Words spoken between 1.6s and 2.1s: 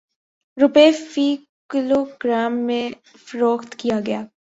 کلو